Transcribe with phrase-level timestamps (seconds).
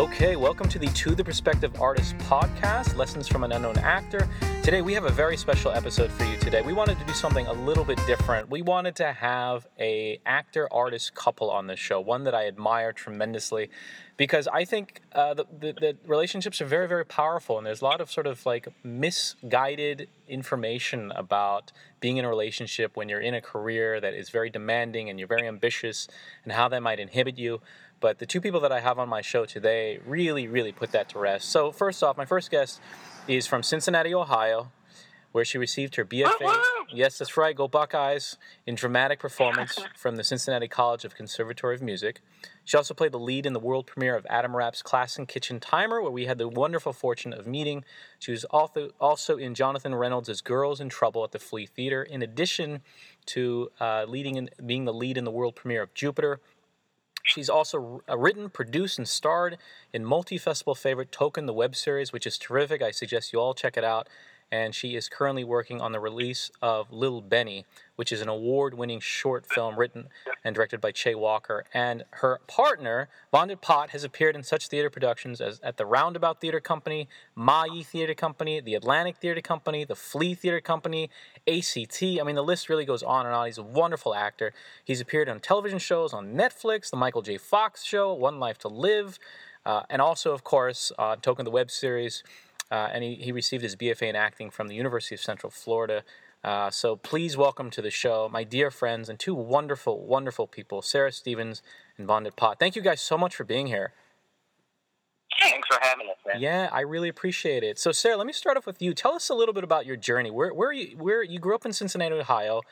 [0.00, 4.26] Okay, welcome to the To the Perspective Artist podcast, Lessons from an Unknown Actor.
[4.62, 6.62] Today we have a very special episode for you today.
[6.62, 8.48] We wanted to do something a little bit different.
[8.48, 12.94] We wanted to have a actor artist couple on this show, one that I admire
[12.94, 13.68] tremendously
[14.20, 17.84] because I think uh, the, the, the relationships are very, very powerful and there's a
[17.84, 23.32] lot of sort of like misguided information about being in a relationship when you're in
[23.32, 26.06] a career that is very demanding and you're very ambitious
[26.44, 27.62] and how that might inhibit you.
[28.00, 31.10] But the two people that I have on my show today really, really put that
[31.10, 31.50] to rest.
[31.50, 32.80] So, first off, my first guest
[33.28, 34.72] is from Cincinnati, Ohio,
[35.32, 36.62] where she received her BFA.
[36.92, 38.36] Yes, that's right, go Buckeyes,
[38.66, 42.20] in dramatic performance from the Cincinnati College of Conservatory of Music.
[42.64, 45.60] She also played the lead in the world premiere of Adam Rapp's Class and Kitchen
[45.60, 47.84] Timer, where we had the wonderful fortune of meeting.
[48.18, 52.22] She was also, also in Jonathan Reynolds' Girls in Trouble at the Flea Theater, in
[52.22, 52.80] addition
[53.26, 56.40] to uh, leading in, being the lead in the world premiere of Jupiter
[57.22, 59.58] She's also uh, written, produced, and starred
[59.92, 62.82] in multi festival favorite Token, the web series, which is terrific.
[62.82, 64.08] I suggest you all check it out
[64.52, 68.74] and she is currently working on the release of Little Benny, which is an award
[68.74, 70.08] winning short film written
[70.44, 71.64] and directed by Che Walker.
[71.72, 76.40] And her partner, Vandit Bhatt, has appeared in such theater productions as at the Roundabout
[76.40, 81.10] Theater Company, Ma-Yi Theater Company, the Atlantic Theater Company, the Flea Theater Company,
[81.46, 82.02] ACT.
[82.02, 83.46] I mean, the list really goes on and on.
[83.46, 84.52] He's a wonderful actor.
[84.84, 87.38] He's appeared on television shows on Netflix, The Michael J.
[87.38, 89.18] Fox Show, One Life to Live,
[89.64, 92.24] uh, and also, of course, uh, Token the Web Series.
[92.70, 96.04] Uh, and he, he received his BFA in acting from the University of Central Florida.
[96.42, 100.80] Uh, so please welcome to the show my dear friends and two wonderful, wonderful people,
[100.80, 101.62] Sarah Stevens
[101.98, 102.58] and Vandit Bhatt.
[102.58, 103.92] Thank you guys so much for being here.
[105.40, 106.40] Thanks for having us, man.
[106.40, 107.78] Yeah, I really appreciate it.
[107.78, 108.94] So, Sarah, let me start off with you.
[108.94, 110.30] Tell us a little bit about your journey.
[110.30, 112.62] Where, where you, where you grew up in Cincinnati, Ohio.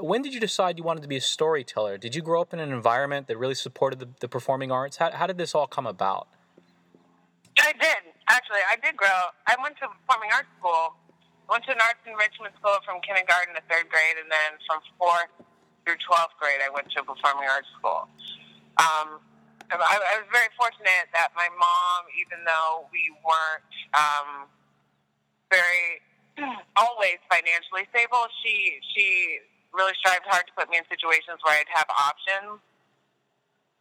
[0.00, 1.98] When did you decide you wanted to be a storyteller?
[1.98, 4.96] Did you grow up in an environment that really supported the, the performing arts?
[4.96, 6.28] How, how did this all come about?
[7.60, 7.96] I did
[8.28, 8.62] actually.
[8.66, 9.32] I did grow.
[9.46, 10.98] I went to performing arts school.
[11.46, 14.82] I went to an arts enrichment school from kindergarten to third grade, and then from
[14.98, 15.30] fourth
[15.86, 18.10] through twelfth grade, I went to a performing arts school.
[18.82, 19.22] Um,
[19.70, 24.50] I, I was very fortunate that my mom, even though we weren't um,
[25.50, 26.02] very
[26.82, 29.38] always financially stable, she she
[29.74, 32.62] really strived hard to put me in situations where I'd have options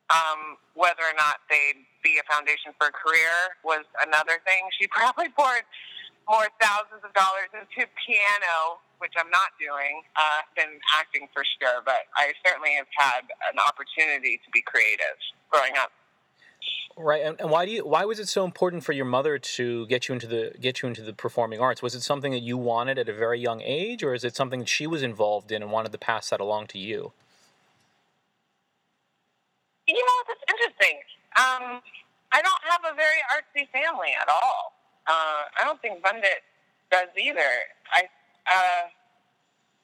[0.10, 4.70] um, whether or not they'd be a foundation for a career was another thing.
[4.78, 5.66] She probably poured
[6.30, 11.82] more thousands of dollars into piano, which I'm not doing, uh, than acting for sure.
[11.86, 15.18] But I certainly have had an opportunity to be creative
[15.50, 15.94] growing up.
[16.98, 17.86] Right, and, why do you?
[17.86, 20.88] Why was it so important for your mother to get you into the get you
[20.88, 21.82] into the performing arts?
[21.82, 24.60] Was it something that you wanted at a very young age, or is it something
[24.60, 27.12] that she was involved in and wanted to pass that along to you?
[29.88, 30.98] You know, that's interesting.
[31.38, 31.82] Um,
[32.34, 34.74] I don't have a very artsy family at all.
[35.06, 36.42] Uh, I don't think Vandit
[36.90, 37.52] does either.
[37.94, 38.10] I
[38.50, 38.90] uh,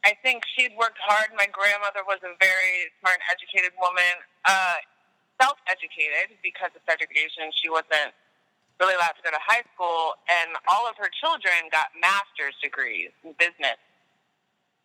[0.06, 1.29] I think she'd worked hard.
[1.38, 4.17] My grandmother was a very smart, educated woman,
[4.50, 4.81] uh,
[5.41, 7.53] self-educated because of segregation.
[7.53, 8.13] She wasn't
[8.81, 13.13] really allowed to go to high school, and all of her children got master's degrees
[13.22, 13.78] in business.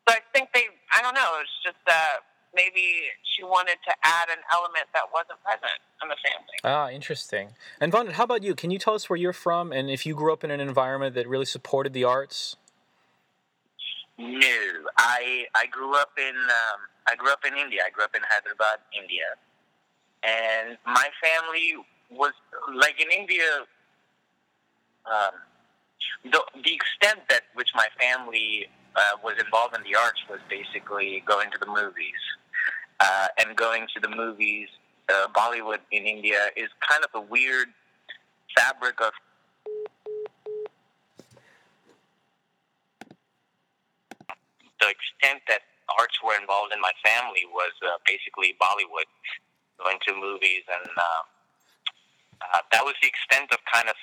[0.05, 2.21] So I think they, I don't know, it's just uh,
[2.57, 6.57] maybe she wanted to add an element that wasn't present in the family.
[6.65, 7.51] Ah, interesting.
[7.81, 8.55] And Vaughn, how about you?
[8.55, 11.15] Can you tell us where you're from and if you grew up in an environment
[11.15, 12.57] that really supported the arts?
[14.19, 14.59] No,
[14.97, 17.83] I I grew up in um, I grew up in India.
[17.87, 19.37] I grew up in Hyderabad, India,
[20.23, 21.77] and my family
[22.11, 22.33] was
[22.75, 23.67] like in India.
[25.05, 25.35] Um,
[26.33, 31.23] the the extent that which my family uh, was involved in the arts was basically
[31.27, 32.23] going to the movies
[33.01, 34.69] uh, and going to the movies,
[35.09, 37.69] uh, Bollywood in India is kind of a weird
[38.57, 39.13] fabric of.
[44.81, 45.63] The extent that
[45.99, 49.09] arts were involved in my family was uh, basically Bollywood,
[49.79, 51.23] going to movies, and uh,
[52.43, 53.97] uh, that was the extent of kind of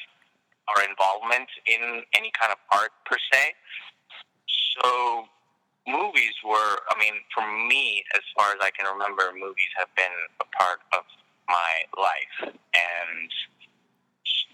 [0.67, 3.53] our involvement in any kind of art per se.
[4.77, 5.25] So
[5.87, 10.15] movies were, I mean, for me, as far as I can remember, movies have been
[10.39, 11.03] a part of
[11.47, 12.55] my life.
[12.55, 13.29] And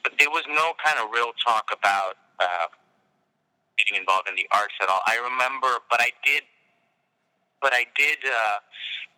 [0.04, 2.68] but there was no kind of real talk about uh,
[3.78, 5.02] getting involved in the arts at all.
[5.06, 6.44] I remember, but I did,
[7.62, 8.64] but I did, uh,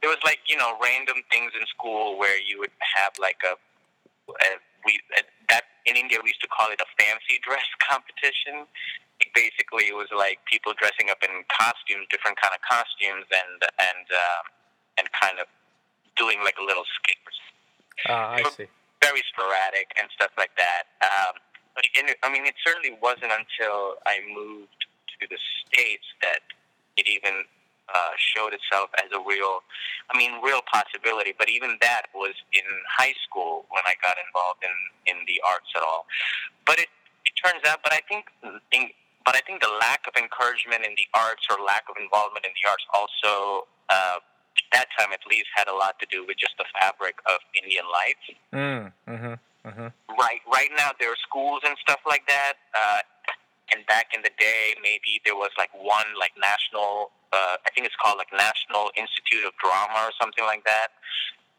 [0.01, 3.53] there was like, you know, random things in school where you would have like a,
[4.29, 4.49] a
[4.85, 8.65] we, a, that in India we used to call it a fancy dress competition
[9.33, 14.05] basically it was like people dressing up in costumes, different kind of costumes, and and
[14.09, 14.41] uh,
[14.99, 15.47] and kind of
[16.17, 17.17] doing like a little skit.
[18.07, 18.65] Ah, I see.
[19.01, 20.87] Very very sporadic and stuff like that.
[21.01, 21.35] Um,
[21.75, 24.85] but it, I mean, it certainly wasn't until I moved
[25.19, 26.41] to the states that
[26.97, 27.43] it even
[27.93, 29.63] uh, showed itself as a real,
[30.09, 31.33] I mean, real possibility.
[31.37, 34.75] But even that was in high school when I got involved in
[35.07, 36.05] in the arts at all.
[36.65, 36.89] But it
[37.25, 38.25] it turns out, but I think.
[38.71, 38.89] In,
[39.25, 42.53] but I think the lack of encouragement in the arts or lack of involvement in
[42.57, 44.17] the arts also, uh,
[44.73, 47.85] that time at least, had a lot to do with just the fabric of Indian
[47.85, 48.23] life.
[48.53, 49.35] Mm, mm-hmm,
[49.67, 49.89] mm-hmm.
[50.17, 52.57] Right, right now there are schools and stuff like that.
[52.73, 53.01] Uh,
[53.71, 57.87] and back in the day, maybe there was like one like national, uh, I think
[57.87, 60.91] it's called like National Institute of Drama or something like that.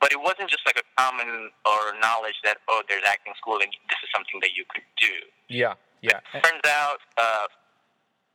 [0.00, 3.70] But it wasn't just like a common or knowledge that oh, there's acting school and
[3.86, 5.14] this is something that you could do.
[5.48, 6.18] Yeah, yeah.
[6.34, 7.46] It turns out, uh,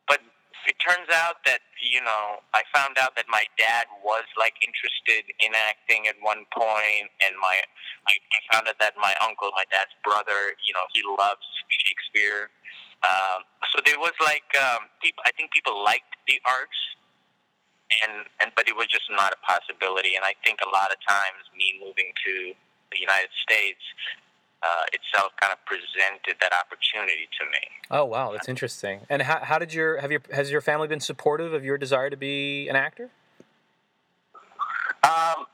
[0.08, 0.24] but
[0.68, 5.28] it turns out that you know I found out that my dad was like interested
[5.44, 7.60] in acting at one point, and my
[8.08, 12.50] I, I found out that my uncle, my dad's brother, you know, he loves Shakespeare.
[13.04, 13.44] Um,
[13.76, 15.22] so there was like um, people.
[15.28, 16.80] I think people liked the arts,
[18.08, 20.16] and and but it was just not a possibility.
[20.16, 22.34] And I think a lot of times me moving to
[22.96, 23.84] the United States
[24.64, 27.64] uh, itself kind of presented that opportunity to me.
[27.92, 29.02] Oh wow, that's interesting.
[29.10, 32.10] And how, how did your have your has your family been supportive of your desire
[32.10, 33.10] to be an actor?
[35.04, 35.46] Um,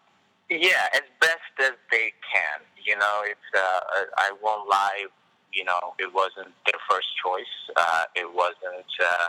[0.50, 2.62] yeah, as best as they can.
[2.84, 3.80] You know, it's uh,
[4.18, 5.06] I won't lie.
[5.54, 7.54] You know, it wasn't their first choice.
[7.76, 8.88] Uh, it wasn't.
[9.00, 9.28] Uh,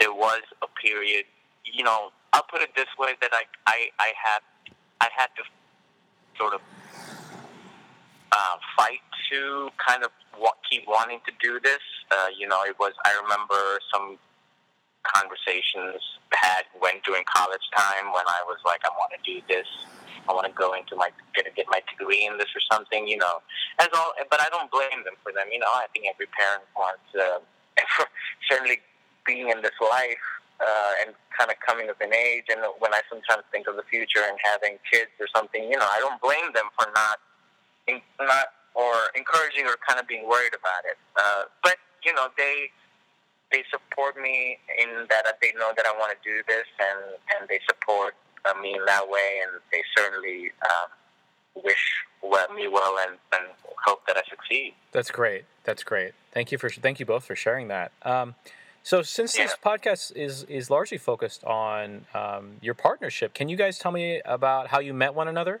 [0.00, 1.24] it was a period.
[1.64, 4.40] You know, I'll put it this way: that I I, I had
[5.00, 5.42] I had to
[6.36, 6.60] sort of
[8.32, 11.82] uh, fight to kind of wa- keep wanting to do this.
[12.10, 12.92] Uh, you know, it was.
[13.04, 14.18] I remember some
[15.02, 19.66] conversations had when during college time when I was like, I want to do this.
[20.28, 23.08] I want to go into my get get my degree in this or something.
[23.08, 23.42] You know,
[23.78, 24.12] as all.
[24.30, 25.48] But I don't blame them for them.
[25.50, 27.06] You know, I think every parent wants.
[27.14, 27.40] Uh,
[28.50, 28.78] certainly,
[29.26, 30.26] being in this life.
[30.60, 33.86] Uh, and kind of coming of an age, and when I sometimes think of the
[33.88, 37.16] future and having kids or something, you know, I don't blame them for not
[37.88, 40.96] not or encouraging or kind of being worried about it.
[41.16, 42.70] Uh, but you know, they
[43.52, 47.48] they support me in that they know that I want to do this, and and
[47.48, 52.96] they support uh, me in that way, and they certainly um, wish well, me well
[53.06, 53.50] and, and
[53.84, 54.74] hope that I succeed.
[54.92, 55.44] That's great.
[55.64, 56.12] That's great.
[56.32, 57.92] Thank you for thank you both for sharing that.
[58.02, 58.34] Um,
[58.82, 63.78] so, since this podcast is is largely focused on um, your partnership, can you guys
[63.78, 65.60] tell me about how you met one another?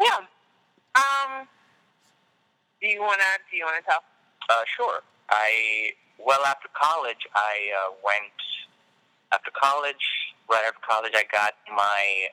[0.00, 0.20] Yeah.
[2.80, 4.02] Do you wanna Do you wanna tell?
[4.48, 5.00] Uh, sure.
[5.28, 8.36] I well after college, I uh, went
[9.32, 10.04] after college.
[10.50, 12.28] Right after college, I got my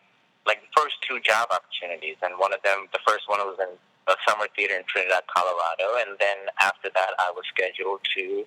[0.46, 3.76] like first two job opportunities, and one of them, the first one was in
[4.08, 8.46] a summer theater in Trinidad, Colorado, and then after that, I was scheduled to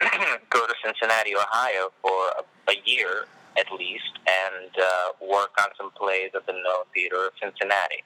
[0.48, 5.90] go to Cincinnati, Ohio, for a, a year at least, and uh, work on some
[5.92, 8.02] plays at the Know Theater of Cincinnati.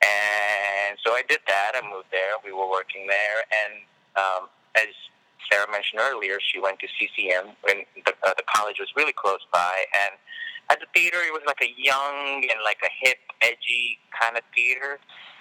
[0.00, 1.72] And so I did that.
[1.76, 2.40] I moved there.
[2.44, 3.84] We were working there, and
[4.16, 4.88] um, as
[5.50, 9.44] Sarah mentioned earlier, she went to CCM, and the, uh, the college was really close
[9.52, 9.84] by.
[10.06, 10.14] And
[10.70, 14.42] at the theater, it was like a young and like a hip, edgy kind of
[14.54, 14.98] theater.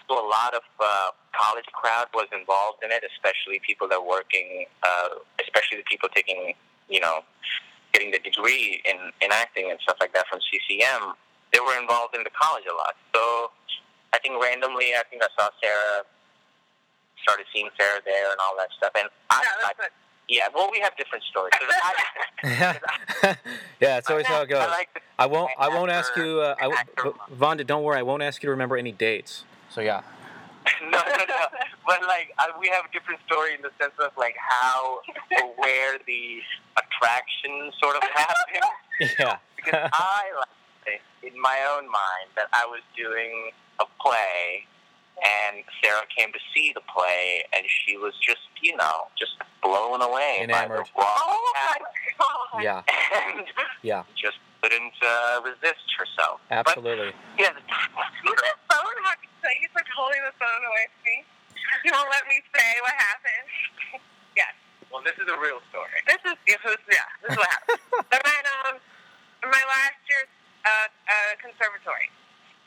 [0.10, 4.10] So a lot of uh, college crowd was involved in it, especially people that were
[4.10, 6.54] working, uh, especially the people taking,
[6.90, 7.22] you know,
[7.94, 11.14] getting the degree in, in acting and stuff like that from CCM.
[11.54, 12.98] They were involved in the college a lot.
[13.14, 13.52] So
[14.14, 16.04] I think randomly, I think I saw Sarah,
[17.24, 18.92] started seeing Sarah there and all that stuff.
[18.98, 19.88] And I, yeah, I,
[20.30, 21.54] yeah, well, we have different stories.
[22.44, 22.78] I,
[23.82, 24.62] yeah, it's always how it goes.
[24.62, 25.52] I, like I won't.
[25.58, 26.40] I won't ask you.
[26.40, 26.86] Uh, I,
[27.36, 27.98] Vonda, don't worry.
[27.98, 29.44] I won't ask you to remember any dates.
[29.70, 30.02] So yeah.
[30.84, 31.46] no, no, no.
[31.86, 35.00] But like, I, we have a different story in the sense of like how
[35.42, 36.40] or where the
[36.78, 38.64] attraction sort of happened.
[39.18, 39.38] Yeah.
[39.56, 44.68] because I like in my own mind that I was doing a play
[45.20, 50.02] and Sarah came to see the play, and she was just, you know, just blown
[50.02, 50.70] away Enamored.
[50.70, 51.78] by the raw oh my
[52.16, 52.64] god!
[52.64, 53.46] Yeah, and
[53.84, 56.40] yeah, just couldn't uh, resist herself.
[56.52, 57.12] Absolutely.
[57.36, 57.52] But, yeah.
[57.56, 59.20] the phone had
[59.60, 61.18] He's like holding the phone away from me.
[61.88, 63.48] You won't let me say what happened.
[64.40, 64.52] yes.
[64.92, 65.96] Well, this is a real story.
[66.06, 66.60] This is this
[66.92, 67.08] yeah.
[67.24, 67.82] This is what happened.
[68.14, 68.76] I'm at um
[69.48, 70.28] my last year's
[70.68, 72.12] uh, uh, conservatory.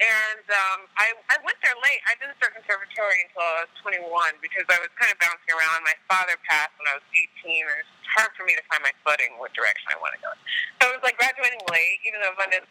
[0.02, 2.02] And um, I, I went there late.
[2.10, 4.02] I didn't start conservatory until I was 21
[4.42, 5.86] because I was kind of bouncing around.
[5.86, 8.90] My father passed when I was 18, and it's hard for me to find my
[9.06, 10.34] footing, what direction I want to go.
[10.82, 12.66] So it was like graduating late, even though Vonda's,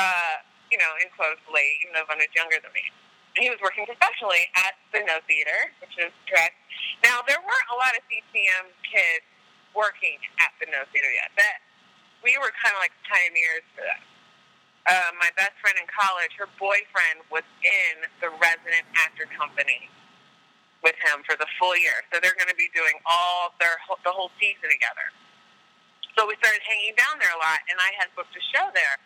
[0.00, 0.36] uh,
[0.72, 2.84] you know, in quotes, late, even though Vonda's younger than me.
[3.36, 6.56] he was working professionally at the Know Theater, which is correct.
[7.04, 9.26] Now there weren't a lot of CCM kids
[9.76, 11.28] working at the Know Theater yet.
[11.36, 11.60] That
[12.24, 14.00] we were kind of like pioneers for that.
[14.88, 19.92] Uh, my best friend in college, her boyfriend was in the resident actor company
[20.80, 22.00] with him for the full year.
[22.08, 25.12] So they're going to be doing all their the whole season together.
[26.16, 28.96] So we started hanging down there a lot, and I had booked a show there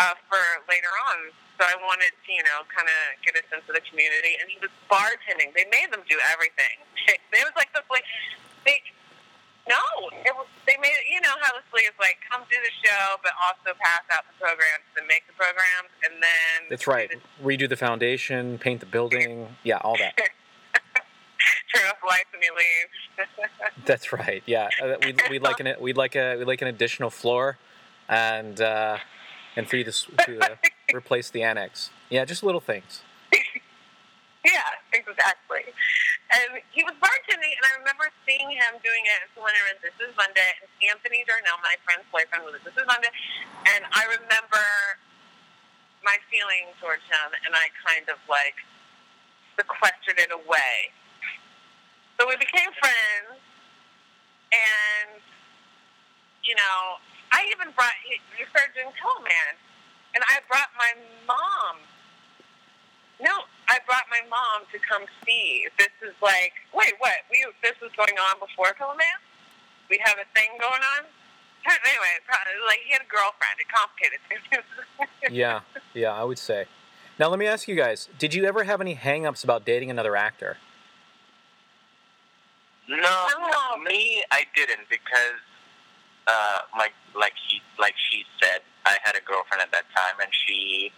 [0.00, 1.30] uh, for later on.
[1.60, 4.40] So I wanted to, you know, kind of get a sense of the community.
[4.40, 5.52] And he was bartending.
[5.52, 6.80] They made them do everything.
[7.32, 7.82] It was like the.
[8.66, 8.78] They
[9.70, 11.06] no, it was, they made it.
[11.06, 14.26] You know how the sleeve is like, come do the show, but also pass out
[14.26, 17.10] the programs and make the programs, and then That's right.
[17.42, 19.46] Redo the foundation, paint the building.
[19.62, 20.18] Yeah, all that.
[21.74, 22.90] turn off the lights when you leave.
[23.86, 24.42] That's right.
[24.46, 27.58] Yeah, uh, we'd, we'd like an we'd like a we'd like an additional floor,
[28.08, 28.98] and uh,
[29.56, 30.56] and for you to, to uh,
[30.94, 31.90] replace the annex.
[32.08, 33.02] Yeah, just little things.
[34.44, 35.68] Yeah, exactly.
[36.32, 39.96] And he was bartending, and I remember seeing him doing it at Winter and This
[40.00, 43.10] Is Monday, and Anthony Darnell, my friend's boyfriend, was at This Is Monday,
[43.74, 44.64] and I remember
[46.06, 48.56] my feeling towards him, and I kind of like
[49.58, 50.94] sequestered it away.
[52.16, 53.36] So we became friends,
[54.52, 55.20] and
[56.44, 59.54] you know, I even brought he started doing Teleman,
[60.16, 60.92] and I brought my
[61.26, 61.84] mom.
[63.20, 65.66] No, I brought my mom to come see.
[65.78, 67.14] This is like, wait, what?
[67.30, 69.18] We this was going on before Teleman.
[69.88, 71.06] We have a thing going on.
[71.62, 73.54] Anyway, probably, like he had a girlfriend.
[73.62, 74.66] It complicated things.
[75.30, 75.60] Yeah,
[75.94, 76.66] yeah, I would say.
[77.18, 80.16] Now let me ask you guys: Did you ever have any hang-ups about dating another
[80.16, 80.56] actor?
[82.88, 83.76] No, No.
[83.84, 85.38] me, I didn't because,
[86.26, 90.30] uh, like like he like she said, I had a girlfriend at that time, and
[90.46, 90.90] she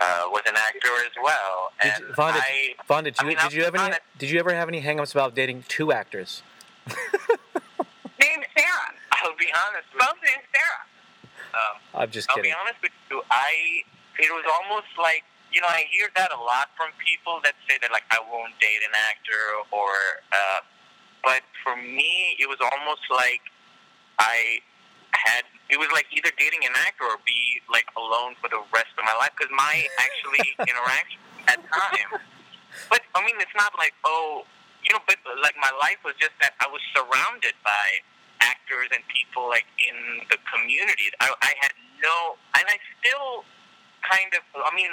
[0.00, 1.72] uh, was an actor as well.
[1.82, 4.30] Did And you- Vaughn, I, Vaughn, did I you mean, did you have any did
[4.30, 6.42] you ever have any hang-ups about dating two actors?
[8.20, 8.90] named Sarah.
[9.12, 9.88] I'll be honest.
[9.94, 10.84] Both named Sarah.
[11.54, 12.52] Um, I'm just kidding.
[12.52, 13.22] I'll be honest with you.
[13.30, 13.82] I
[14.18, 17.78] it was almost like you know I hear that a lot from people that say
[17.80, 19.90] that like I won't date an actor or
[20.32, 20.60] uh,
[21.22, 23.40] but for me it was almost like
[24.18, 24.58] I
[25.16, 28.92] had it was like either dating an actor or be like alone for the rest
[28.98, 32.20] of my life because my actually interaction at time.
[32.90, 34.44] But I mean it's not like oh
[34.82, 37.86] you know but like my life was just that I was surrounded by
[38.44, 39.96] actors and people like in
[40.28, 41.08] the community.
[41.20, 41.72] I, I had
[42.04, 43.44] no, and I still
[44.04, 44.92] kind of, I mean,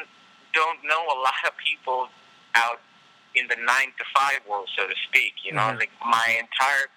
[0.55, 2.07] don't know a lot of people
[2.55, 2.79] out
[3.35, 5.33] in the nine to five world, so to speak.
[5.43, 5.79] You know, Mhm.
[5.79, 6.87] like my entire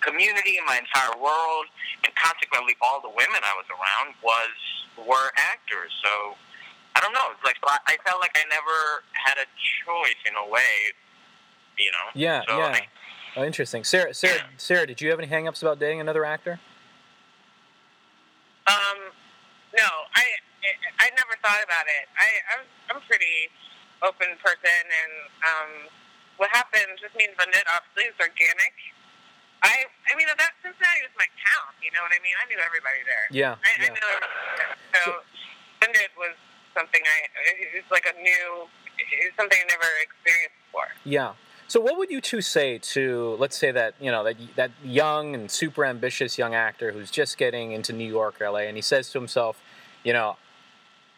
[0.00, 1.66] community, and my entire world,
[2.04, 5.92] and consequently all the women I was around was were actors.
[6.04, 6.36] So
[6.96, 7.30] I don't know.
[7.32, 9.46] It's like I I felt like I never had a
[9.84, 10.92] choice in a way.
[11.78, 12.10] You know.
[12.14, 12.66] Yeah, So yeah.
[12.76, 12.88] I,
[13.34, 13.82] Oh, interesting.
[13.82, 16.60] Sarah, Sarah, Sarah, did you have any hang-ups about dating another actor?
[18.66, 18.98] Um,
[19.74, 20.24] no, I
[21.00, 22.08] I never thought about it.
[22.16, 22.62] I I'm,
[22.96, 23.48] I'm pretty
[24.02, 25.14] open person, and
[25.46, 25.70] um,
[26.36, 28.74] what happened just means Vandit obviously is organic.
[29.62, 31.70] I I mean that Cincinnati was my town.
[31.78, 32.34] You know what I mean?
[32.34, 33.26] I knew everybody there.
[33.30, 33.62] Yeah.
[33.62, 33.94] I, I yeah.
[33.94, 34.74] knew everybody there.
[34.98, 35.02] So
[35.78, 36.34] Vandit was
[36.74, 37.30] something I
[37.62, 38.66] it was like a new
[38.98, 40.90] it's something I never experienced before.
[41.04, 41.34] Yeah.
[41.68, 45.34] So, what would you two say to, let's say that you know that that young
[45.34, 48.82] and super ambitious young actor who's just getting into New York or LA, and he
[48.82, 49.58] says to himself,
[50.04, 50.36] you know,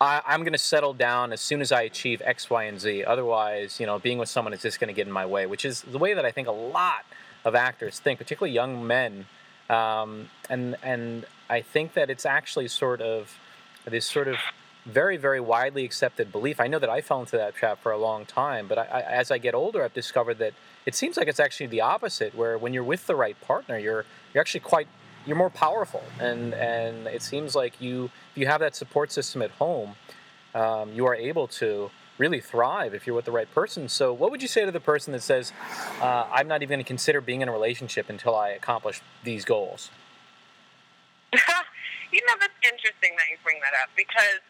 [0.05, 3.05] I, I'm going to settle down as soon as I achieve X, Y, and Z.
[3.05, 5.65] Otherwise, you know, being with someone is just going to get in my way, which
[5.65, 7.05] is the way that I think a lot
[7.45, 9.27] of actors think, particularly young men.
[9.71, 13.39] Um, and and I think that it's actually sort of
[13.87, 14.37] this sort of
[14.85, 16.61] very very widely accepted belief.
[16.61, 19.01] I know that I fell into that trap for a long time, but I, I,
[19.01, 20.53] as I get older, I've discovered that
[20.85, 22.35] it seems like it's actually the opposite.
[22.35, 24.89] Where when you're with the right partner, you're you're actually quite
[25.27, 29.43] you're more powerful, and and it seems like you if you have that support system
[29.43, 29.97] at home,
[30.55, 33.89] um, you are able to really thrive if you're with the right person.
[33.89, 35.53] So, what would you say to the person that says,
[36.01, 39.45] uh, "I'm not even going to consider being in a relationship until I accomplish these
[39.45, 39.91] goals"?
[41.33, 44.41] you know, that's interesting that you bring that up because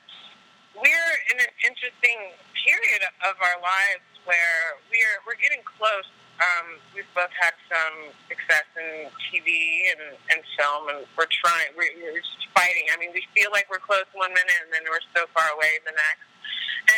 [0.75, 2.35] we're in an interesting
[2.67, 6.11] period of our lives where we're we're getting close.
[6.35, 11.71] Um, we've both had some success in TV and, and film, and we're trying.
[11.79, 12.91] We're, just fighting.
[12.91, 15.79] I mean, we feel like we're close one minute, and then we're so far away
[15.87, 16.27] the next.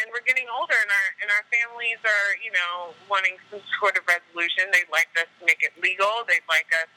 [0.00, 4.00] And we're getting older, and our and our families are, you know, wanting some sort
[4.00, 4.72] of resolution.
[4.72, 6.24] They'd like us to make it legal.
[6.24, 6.90] They'd like us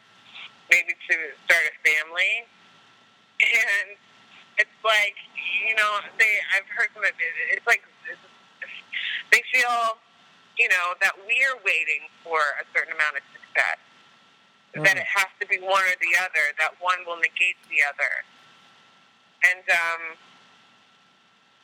[0.72, 2.48] maybe to start a family
[3.40, 3.96] and
[4.60, 5.16] it's like
[5.68, 7.16] you know they I've heard of it.
[7.56, 7.84] It's like
[9.32, 10.02] they feel,
[10.60, 13.80] you know, that we're waiting for a certain amount of success.
[14.76, 14.84] Mm.
[14.86, 16.54] That it has to be one or the other.
[16.60, 18.14] That one will negate the other.
[19.42, 20.02] And um,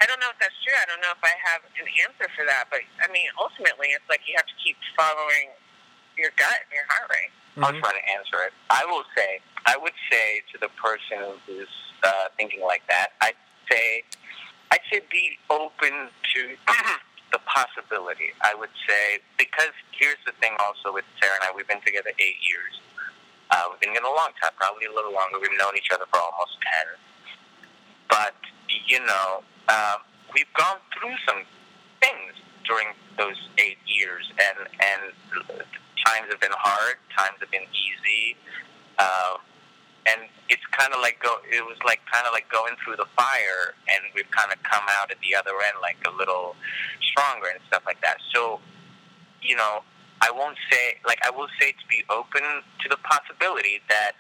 [0.02, 0.74] I don't know if that's true.
[0.74, 2.72] I don't know if I have an answer for that.
[2.72, 5.54] But I mean, ultimately, it's like you have to keep following
[6.18, 7.36] your gut and your heart rate.
[7.54, 7.68] Mm-hmm.
[7.68, 8.56] I'll try to answer it.
[8.72, 11.72] I will say, I would say to the person who's
[12.02, 14.04] uh, thinking like that, I'd say,
[14.72, 16.74] I'd say be open to the
[17.46, 18.34] possibility.
[18.42, 20.54] I would say because here's the thing.
[20.60, 22.82] Also with Sarah and I, we've been together eight years.
[23.52, 25.40] Uh, we've been together a long time, probably a little longer.
[25.40, 26.88] We've known each other for almost ten.
[28.10, 28.36] But
[28.88, 30.02] you know, um,
[30.34, 31.44] we've gone through some
[32.02, 32.34] things
[32.66, 32.88] during
[33.18, 35.02] those eight years, and and
[36.06, 38.36] times have been hard, times have been easy,
[39.00, 39.38] uh,
[40.08, 41.38] and it's kind of like go.
[41.50, 44.84] It was like kind of like going through the fire, and we've kind of come
[45.00, 46.56] out at the other end like a little
[47.02, 48.18] stronger and stuff like that.
[48.34, 48.60] So,
[49.42, 49.82] you know,
[50.22, 54.18] I won't say like I will say to be open to the possibility that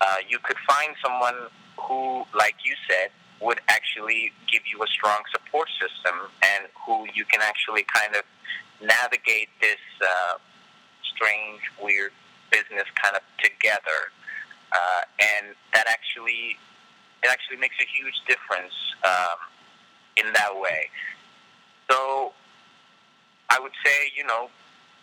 [0.00, 1.48] uh, you could find someone
[1.78, 3.10] who, like you said,
[3.40, 8.22] would actually give you a strong support system and who you can actually kind of
[8.80, 10.38] navigate this uh,
[11.14, 12.12] strange, weird
[12.50, 14.10] business kind of together.
[14.72, 16.56] Uh, and that actually,
[17.22, 18.72] it actually makes a huge difference
[19.04, 19.38] um,
[20.16, 20.88] in that way.
[21.90, 22.32] So
[23.50, 24.48] I would say, you know,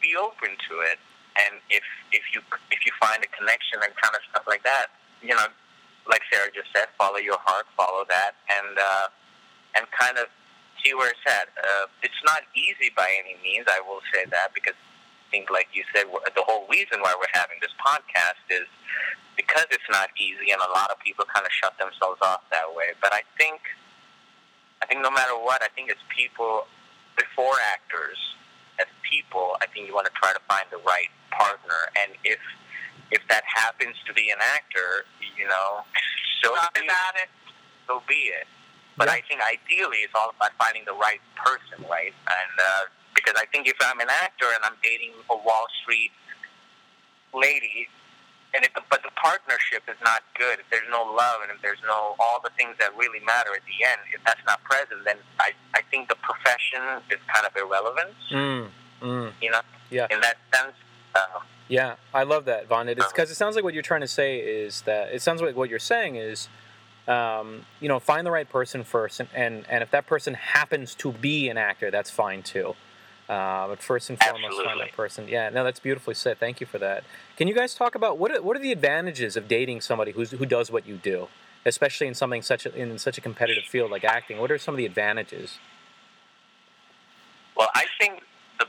[0.02, 0.98] be open to it.
[1.38, 4.88] And if, if you if you find a connection and kind of stuff like that,
[5.22, 5.48] you know,
[6.10, 9.08] like Sarah just said, follow your heart, follow that, and uh,
[9.78, 10.28] and kind of
[10.84, 11.54] see where it's at.
[11.56, 13.68] Uh, it's not easy by any means.
[13.70, 17.32] I will say that because I think, like you said, the whole reason why we're
[17.34, 18.68] having this podcast is
[19.40, 22.68] because it's not easy, and a lot of people kind of shut themselves off that
[22.76, 22.92] way.
[23.00, 23.64] But I think,
[24.84, 26.68] I think no matter what, I think as people,
[27.16, 28.20] before actors,
[28.84, 32.44] as people, I think you want to try to find the right partner, and if
[33.16, 35.08] if that happens to be an actor,
[35.40, 35.88] you know,
[36.44, 37.32] so Talk be about it.
[37.88, 38.46] So be it.
[39.00, 39.18] But yeah.
[39.18, 42.14] I think ideally it's all about finding the right person, right?
[42.28, 42.84] And uh,
[43.16, 46.12] because I think if I'm an actor and I'm dating a Wall Street
[47.34, 47.88] lady,
[48.54, 51.62] and if the, but the partnership is not good, if there's no love and if
[51.62, 55.06] there's no all the things that really matter at the end, if that's not present,
[55.06, 58.16] then I, I think the profession is kind of irrelevant.
[58.32, 58.68] Mm,
[59.02, 59.32] mm.
[59.42, 60.08] You know, yeah.
[60.10, 60.74] In that sense.
[61.14, 62.90] Uh, yeah, I love that, Vaughn.
[62.90, 63.32] It's because uh-huh.
[63.32, 65.78] it sounds like what you're trying to say is that it sounds like what you're
[65.78, 66.50] saying is,
[67.08, 70.96] um, you know, find the right person first, and, and and if that person happens
[70.96, 72.76] to be an actor, that's fine too.
[73.30, 74.66] Uh, but first and foremost, Absolutely.
[74.66, 75.28] find that person.
[75.28, 76.40] Yeah, no, that's beautifully said.
[76.40, 77.04] Thank you for that.
[77.38, 80.32] Can you guys talk about what are, what are the advantages of dating somebody who's,
[80.32, 81.28] who does what you do,
[81.64, 84.40] especially in something such a, in such a competitive field like acting?
[84.40, 85.60] What are some of the advantages?
[87.56, 88.24] Well, I think
[88.58, 88.66] the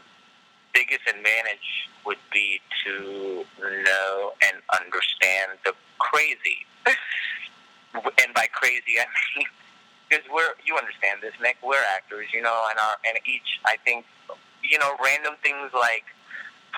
[0.75, 6.67] biggest advantage would be to know and understand the crazy,
[7.95, 9.07] and by crazy I
[9.39, 9.47] mean
[10.09, 11.57] because we're you understand this, Nick.
[11.63, 14.05] We're actors, you know, and our and each I think
[14.71, 16.07] you know, random things like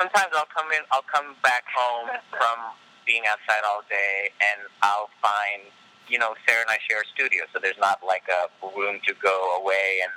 [0.00, 2.58] sometimes I'll come in, I'll come back home from
[3.04, 5.68] being outside all day, and I'll find,
[6.08, 9.12] you know, Sarah and I share a studio, so there's not like a room to
[9.20, 10.12] go away and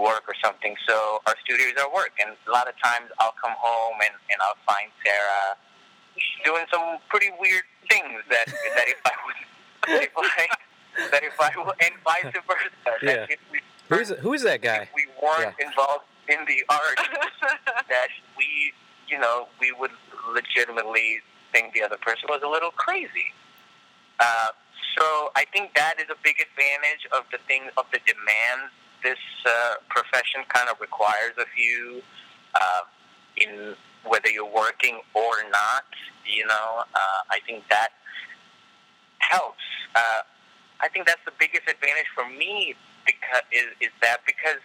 [0.00, 0.74] work or something.
[0.88, 4.16] So our studio is our work, and a lot of times I'll come home and
[4.30, 5.60] and I'll find Sarah
[6.44, 9.36] doing some pretty weird things that that if I was
[10.02, 10.46] if I
[11.10, 11.50] that if I
[11.84, 12.96] and vice versa.
[13.02, 13.26] Yeah.
[13.50, 14.88] We, who's who's that guy?
[14.94, 15.66] we weren't yeah.
[15.66, 16.98] involved in the art
[17.88, 18.72] that we,
[19.08, 19.90] you know, we would
[20.32, 21.20] legitimately
[21.52, 23.32] think the other person was a little crazy.
[24.20, 24.48] Uh,
[24.98, 29.18] so I think that is a big advantage of the thing of the demands this
[29.46, 32.02] uh, profession kind of requires of you
[32.54, 32.82] uh,
[33.36, 33.74] in
[34.06, 35.84] whether you're working or not.
[36.26, 37.88] You know, uh, I think that
[39.18, 39.62] helps.
[39.94, 40.22] Uh,
[40.80, 42.74] I think that's the biggest advantage for me
[43.06, 44.60] because is, is that because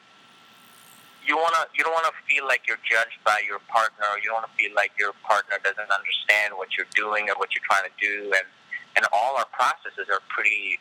[1.27, 4.07] you wanna you don't wanna feel like you're judged by your partner.
[4.15, 7.51] Or you don't wanna feel like your partner doesn't understand what you're doing or what
[7.51, 8.31] you're trying to do.
[8.31, 8.47] And
[8.95, 10.79] and all our processes are pretty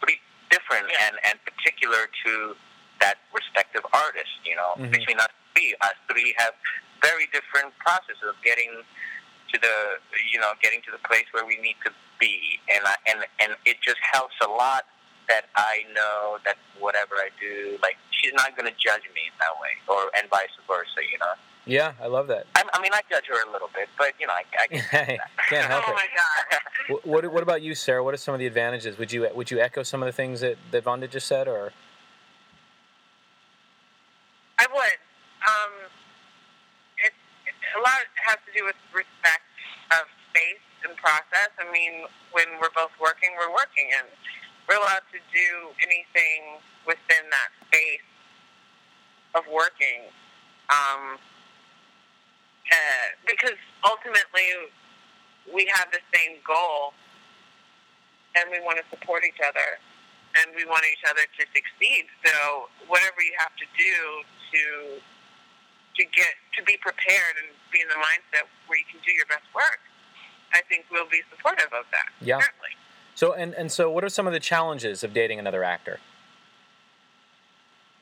[0.00, 0.18] pretty
[0.48, 1.12] different yeah.
[1.12, 2.56] and and particular to
[3.04, 4.32] that respective artist.
[4.48, 4.90] You know, mm-hmm.
[4.90, 6.56] between us three, us three have
[7.04, 8.72] very different processes of getting
[9.52, 9.76] to the
[10.32, 12.58] you know getting to the place where we need to be.
[12.72, 14.88] And I, and and it just helps a lot
[15.28, 19.36] that I know that whatever I do, like she's not going to judge me in
[19.40, 21.32] that way, or and vice versa, you know.
[21.66, 22.46] Yeah, I love that.
[22.56, 25.20] I, I mean, I judge her a little bit, but you know, I, I can't,
[25.48, 25.94] can't help oh it.
[25.94, 27.00] my god.
[27.04, 28.04] what, what about you, Sarah?
[28.04, 28.98] What are some of the advantages?
[28.98, 31.72] Would you would you echo some of the things that that Vonda just said, or?
[34.58, 34.98] I would.
[35.44, 35.72] Um,
[37.04, 37.12] it
[37.76, 39.44] A lot has to do with respect
[39.92, 41.50] of space and process.
[41.58, 44.06] I mean, when we're both working, we're working, and
[44.68, 45.48] we're allowed to do
[45.84, 48.06] anything within that space
[49.34, 50.08] of working.
[50.72, 51.20] Um,
[52.64, 54.72] uh, because ultimately,
[55.52, 56.96] we have the same goal,
[58.36, 59.76] and we want to support each other,
[60.40, 62.08] and we want each other to succeed.
[62.24, 63.94] So, whatever you have to do
[64.52, 64.62] to
[65.94, 69.26] to get to be prepared and be in the mindset where you can do your
[69.26, 69.78] best work,
[70.56, 72.08] I think we'll be supportive of that.
[72.24, 72.40] Yeah.
[72.40, 72.74] Certainly.
[73.14, 76.00] So and and so, what are some of the challenges of dating another actor?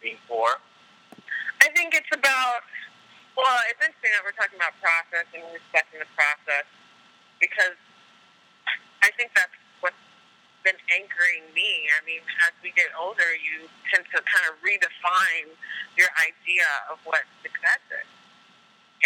[0.01, 0.57] Being poor.
[1.61, 2.67] I think it's about,
[3.37, 6.67] well, it's interesting that we're talking about process and respecting the process
[7.39, 7.79] because
[9.05, 10.03] I think that's what's
[10.67, 11.87] been anchoring me.
[11.95, 15.55] I mean, as we get older, you tend to kind of redefine
[15.95, 18.11] your idea of what success is.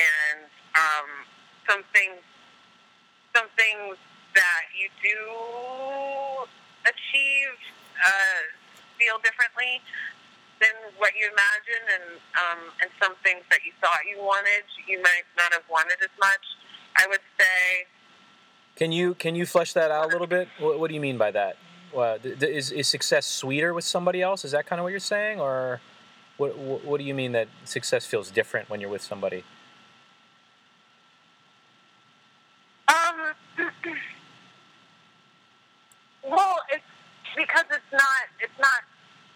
[0.00, 1.08] And um,
[1.68, 2.24] some things,
[3.36, 4.00] some things
[4.36, 5.18] that you do
[6.84, 7.56] achieve
[7.98, 8.40] uh,
[9.00, 9.80] feel differently
[10.60, 15.00] than what you imagine, and um, and some things that you thought you wanted, you
[15.02, 16.44] might not have wanted as much.
[16.96, 17.86] I would say.
[18.76, 20.48] Can you can you flesh that out a little bit?
[20.58, 21.56] What, what do you mean by that?
[21.96, 24.44] Uh, th- th- is is success sweeter with somebody else?
[24.44, 25.80] Is that kind of what you're saying, or
[26.36, 29.44] what, what what do you mean that success feels different when you're with somebody?
[32.88, 33.34] Um.
[36.28, 36.84] well, it's
[37.34, 38.24] because it's not.
[38.40, 38.82] It's not.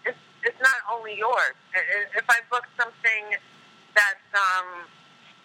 [0.05, 0.61] It's it's
[1.11, 1.55] not only yours.
[2.15, 3.37] If I book something
[3.95, 4.87] that's um.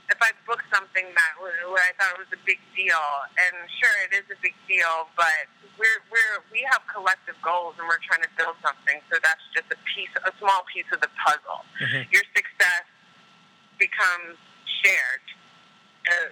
[0.06, 2.94] If I book something that where I thought it was a big deal,
[3.42, 5.50] and sure it is a big deal, but
[5.82, 9.02] we're we're we have collective goals and we're trying to build something.
[9.10, 11.66] So that's just a piece, a small piece of the puzzle.
[11.82, 12.06] Mhm.
[12.14, 12.86] Your success
[13.82, 14.38] becomes
[14.78, 15.26] shared,
[16.06, 16.30] uh,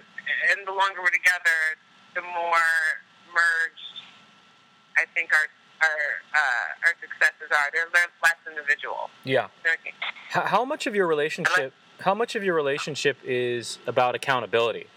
[0.55, 1.75] and the longer we're together,
[2.15, 2.71] the more
[3.35, 3.91] merged
[4.95, 5.51] I think our
[5.85, 6.01] our
[6.33, 7.69] uh, our successes are.
[7.73, 7.87] They're
[8.23, 9.09] less individual.
[9.23, 9.47] Yeah.
[10.29, 14.87] How, how much of your relationship how much of your relationship is about accountability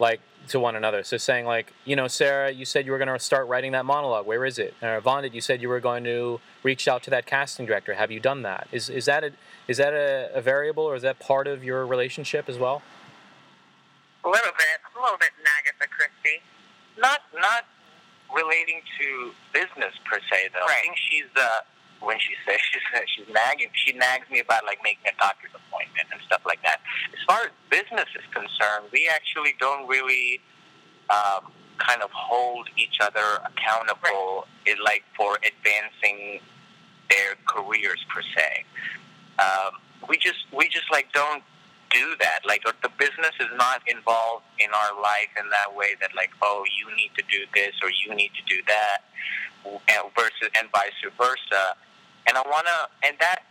[0.00, 3.06] like to one another so saying like you know sarah you said you were going
[3.06, 6.02] to start writing that monologue where is it or Vandit, you said you were going
[6.02, 9.30] to reach out to that casting director have you done that is, is that a,
[9.68, 12.82] is that a, a variable or is that part of your relationship as well
[14.24, 16.42] a little bit, a little bit Agatha Christie.
[16.98, 17.64] Not not
[18.34, 20.66] relating to business per se though.
[20.66, 21.64] I think she's uh
[22.00, 26.08] when she says she's she's nagging she nags me about like making a doctor's appointment
[26.12, 26.80] and stuff like that.
[27.12, 30.40] As far as business is concerned, we actually don't really
[31.10, 36.40] um, kind of hold each other accountable in like for advancing
[37.08, 38.64] their careers per se.
[39.38, 39.72] Um,
[40.08, 41.42] we just we just like don't
[41.90, 42.40] do that.
[42.46, 45.96] Like the business is not involved in our life in that way.
[46.00, 49.04] That like oh you need to do this or you need to do that,
[49.64, 51.76] and versus and vice versa.
[52.26, 53.42] And I wanna and that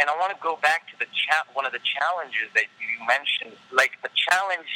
[0.00, 2.94] and I want to go back to the cha- one of the challenges that you
[3.06, 4.70] mentioned, like the challenge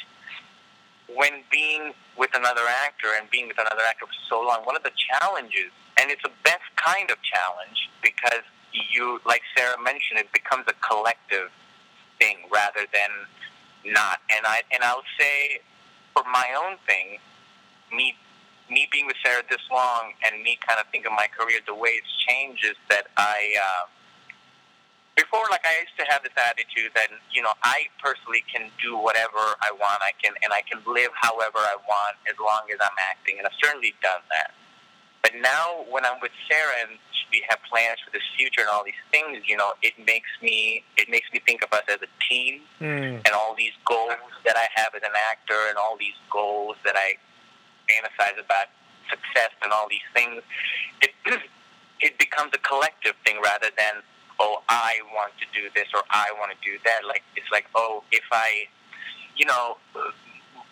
[1.15, 4.65] when being with another actor and being with another actor for so long.
[4.65, 9.81] One of the challenges, and it's a best kind of challenge because you, like Sarah
[9.83, 11.51] mentioned, it becomes a collective
[12.23, 13.11] thing rather than
[13.93, 14.23] not.
[14.31, 15.59] And I and I'll say,
[16.15, 17.19] for my own thing,
[17.91, 18.15] me
[18.71, 21.75] me being with Sarah this long and me kind of think of my career the
[21.75, 23.55] way it's changed is that I.
[23.59, 23.87] Uh,
[25.13, 28.97] before, like I used to have this attitude that you know I personally can do
[28.97, 30.01] whatever I want.
[30.01, 33.45] I can and I can live however I want as long as I'm acting, and
[33.45, 34.57] I've certainly done that.
[35.21, 36.97] But now, when I'm with Sarah and
[37.33, 40.85] we have plans for this future and all these things, you know, it makes me
[40.97, 43.17] it makes me think of us as a team mm.
[43.17, 46.95] and all these goals that I have as an actor and all these goals that
[46.95, 47.17] I
[47.89, 48.69] fantasize about
[49.09, 50.43] success and all these things.
[51.01, 51.11] It
[52.01, 54.05] it becomes a collective thing rather than
[54.39, 57.09] oh I want to do this or I want to do that.
[57.09, 58.69] Like it's like oh if I
[59.37, 59.79] you know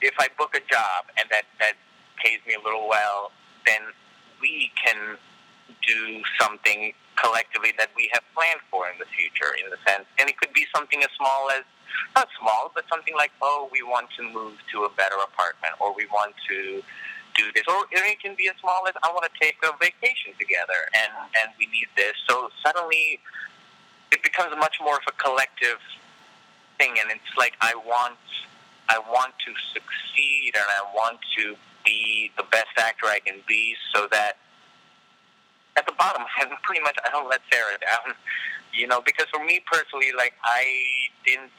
[0.03, 1.75] if I book a job and that that
[2.23, 3.33] pays me a little well,
[3.66, 3.81] then
[4.40, 5.16] we can
[5.87, 10.28] do something collectively that we have planned for in the future in the sense and
[10.28, 11.64] it could be something as small as
[12.16, 15.94] not small but something like oh we want to move to a better apartment or
[15.94, 16.83] we want to
[17.37, 20.35] do this or it can be as small as I want to take a vacation
[20.38, 22.14] together and and we need this.
[22.28, 23.20] So suddenly
[24.12, 25.78] it becomes much more of a collective
[26.78, 28.18] thing and it's like I want
[28.88, 33.74] I want to succeed and I want to be the best actor I can be
[33.94, 34.37] so that
[35.76, 38.14] at the bottom I pretty much I don't let Sarah down.
[38.72, 40.64] You know, because for me personally, like I
[41.24, 41.50] didn't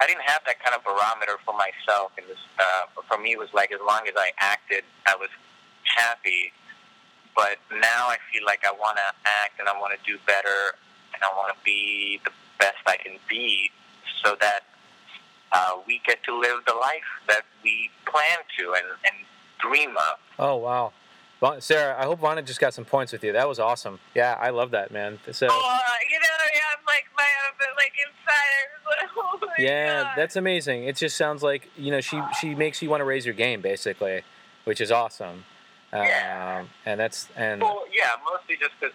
[0.00, 2.10] I didn't have that kind of barometer for myself.
[2.18, 5.28] And this, uh, for me, it was like as long as I acted, I was
[5.84, 6.52] happy.
[7.36, 10.74] But now I feel like I want to act and I want to do better
[11.14, 13.70] and I want to be the best I can be,
[14.24, 14.60] so that
[15.52, 19.16] uh, we get to live the life that we plan to and, and
[19.60, 20.18] dream of.
[20.38, 20.92] Oh wow.
[21.60, 23.32] Sarah, I hope Vonna just got some points with you.
[23.32, 23.98] That was awesome.
[24.14, 25.18] Yeah, I love that, man.
[25.32, 25.78] So, Oh,
[26.10, 29.08] you know, yeah, I'm like my, uh, like inside.
[29.16, 30.12] Oh yeah, God.
[30.16, 30.84] that's amazing.
[30.84, 33.60] It just sounds like you know she she makes you want to raise your game,
[33.60, 34.22] basically,
[34.64, 35.44] which is awesome.
[35.92, 36.60] Yeah.
[36.62, 38.94] Um, and that's and Well, yeah, mostly just because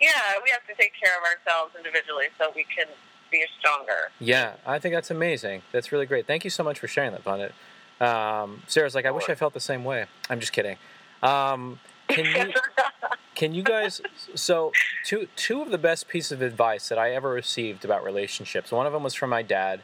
[0.00, 0.10] Yeah,
[0.42, 2.86] we have to take care of ourselves individually so we can
[3.30, 4.10] be stronger.
[4.20, 5.62] yeah, I think that's amazing.
[5.72, 6.26] That's really great.
[6.26, 7.52] Thank you so much for sharing that, Vonna.
[8.00, 10.06] Um, Sarah's like, I wish I felt the same way.
[10.30, 10.76] I'm just kidding.
[11.22, 11.78] Um,
[12.08, 12.52] can you
[13.34, 14.00] can you guys
[14.34, 14.72] so
[15.04, 18.72] two two of the best pieces of advice that I ever received about relationships.
[18.72, 19.80] One of them was from my dad,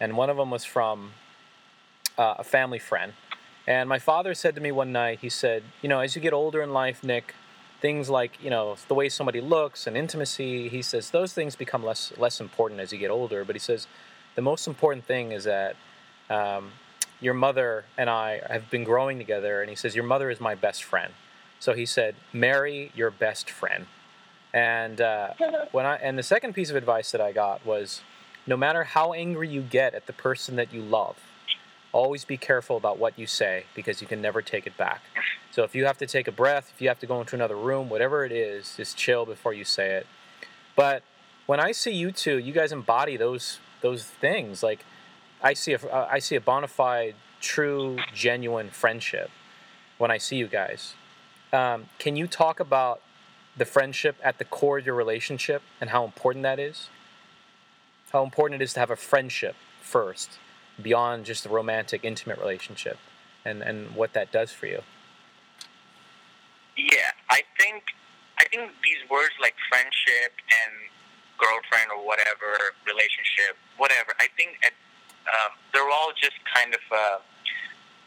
[0.00, 1.12] and one of them was from
[2.18, 3.12] uh, a family friend.
[3.66, 6.32] And my father said to me one night, he said, you know, as you get
[6.32, 7.34] older in life, Nick,
[7.80, 11.84] things like you know the way somebody looks and intimacy, he says those things become
[11.84, 13.44] less less important as you get older.
[13.44, 13.86] But he says
[14.34, 15.76] the most important thing is that
[16.30, 16.72] um,
[17.22, 20.54] your mother and I have been growing together, and he says your mother is my
[20.54, 21.12] best friend.
[21.60, 23.86] So he said, marry your best friend.
[24.52, 25.34] And uh,
[25.72, 28.02] when I and the second piece of advice that I got was,
[28.46, 31.16] no matter how angry you get at the person that you love,
[31.92, 35.02] always be careful about what you say because you can never take it back.
[35.52, 37.56] So if you have to take a breath, if you have to go into another
[37.56, 40.06] room, whatever it is, just chill before you say it.
[40.74, 41.02] But
[41.46, 44.62] when I see you two, you guys embody those those things.
[44.62, 44.84] Like
[45.42, 49.30] I see a uh, I see a bona fide, true, genuine friendship
[49.98, 50.94] when I see you guys.
[51.52, 53.02] Um, can you talk about
[53.56, 56.88] the friendship at the core of your relationship and how important that is?
[58.12, 60.38] How important it is to have a friendship first,
[60.80, 62.98] beyond just a romantic, intimate relationship,
[63.44, 64.80] and, and what that does for you.
[66.76, 67.82] Yeah, I think
[68.38, 70.72] I think these words like friendship and
[71.38, 74.14] girlfriend or whatever relationship, whatever.
[74.18, 74.72] I think at,
[75.28, 77.20] um, they're all just kind of a,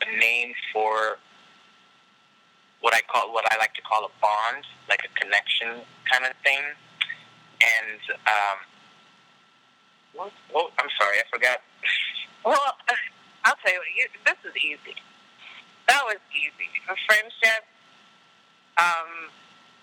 [0.05, 1.17] a name for
[2.81, 6.33] what I call what I like to call a bond, like a connection kind of
[6.43, 6.61] thing.
[7.63, 8.57] And um,
[10.13, 10.31] what,
[10.77, 11.61] I'm sorry, I forgot.
[12.45, 12.61] Well,
[13.45, 13.89] I'll tell you what.
[13.97, 14.93] You, this is easy.
[15.89, 16.69] That was easy.
[16.85, 17.65] A friendship.
[18.77, 19.33] Um,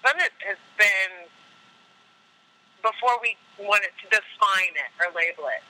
[0.03, 1.27] but it has been
[2.83, 5.62] before we wanted to define it or label it.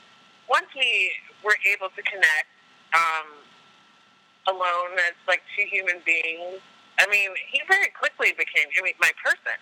[0.48, 1.12] Once we
[1.44, 2.48] were able to connect
[2.94, 3.28] um,
[4.48, 6.62] alone as like two human beings,
[6.98, 9.58] I mean, he very quickly became I mean, my person.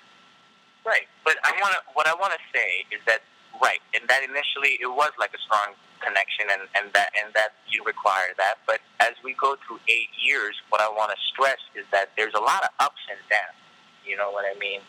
[0.84, 1.80] Right, but I want to.
[1.92, 3.20] What I want to say is that
[3.60, 7.52] right, and that initially it was like a strong connection, and and that and that
[7.68, 8.64] you require that.
[8.64, 12.32] But as we go through eight years, what I want to stress is that there's
[12.32, 13.60] a lot of ups and downs.
[14.08, 14.80] You know what I mean?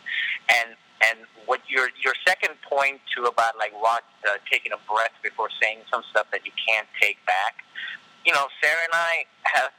[0.48, 5.16] And and what your your second point to about like what uh, taking a breath
[5.24, 7.64] before saying some stuff that you can't take back.
[8.26, 9.72] You know, Sarah and I have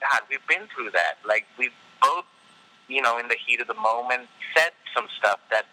[0.00, 1.18] God, we've been through that.
[1.26, 2.24] Like we've both,
[2.88, 5.66] you know, in the heat of the moment, said some stuff that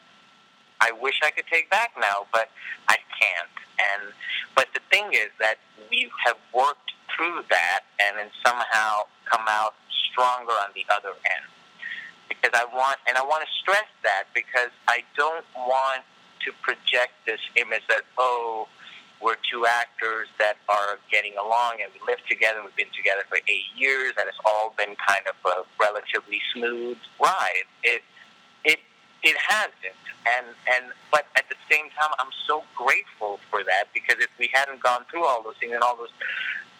[0.81, 2.49] I wish I could take back now, but
[2.87, 3.55] I can't.
[3.79, 4.13] And
[4.55, 5.55] but the thing is that
[5.89, 9.73] we have worked through that and then somehow come out
[10.11, 11.58] stronger on the other end.
[12.41, 16.03] Because I want, and I want to stress that because I don't want
[16.45, 18.67] to project this image that oh,
[19.21, 22.59] we're two actors that are getting along and we live together.
[22.63, 26.97] We've been together for eight years, and it's all been kind of a relatively smooth
[27.21, 27.67] ride.
[27.83, 28.01] It
[28.63, 28.79] it
[29.23, 34.23] it hasn't, and and but at the same time, I'm so grateful for that because
[34.23, 36.15] if we hadn't gone through all those things and all those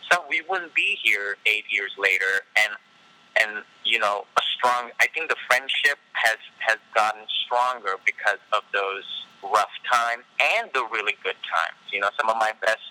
[0.06, 2.48] stuff, we wouldn't be here eight years later.
[2.56, 2.74] And
[3.42, 4.92] and you know, a strong.
[5.00, 9.08] I think the friendship has has gotten stronger because of those
[9.42, 10.28] rough times
[10.60, 11.80] and the really good times.
[11.92, 12.84] You know, some of my best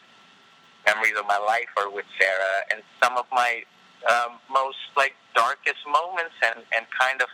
[0.88, 3.62] memories of my life are with Sarah, and some of my
[4.08, 7.28] um, most like darkest moments and and kind of